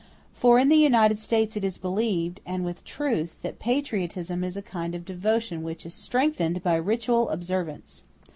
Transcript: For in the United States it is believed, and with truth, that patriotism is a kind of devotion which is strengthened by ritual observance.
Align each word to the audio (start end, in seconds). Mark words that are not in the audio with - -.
For 0.33 0.57
in 0.57 0.69
the 0.69 0.77
United 0.77 1.19
States 1.19 1.55
it 1.55 1.63
is 1.63 1.77
believed, 1.77 2.41
and 2.43 2.65
with 2.65 2.83
truth, 2.83 3.39
that 3.43 3.59
patriotism 3.59 4.43
is 4.43 4.57
a 4.57 4.63
kind 4.63 4.95
of 4.95 5.05
devotion 5.05 5.61
which 5.61 5.85
is 5.85 5.93
strengthened 5.93 6.63
by 6.63 6.77
ritual 6.77 7.29
observance. 7.29 8.03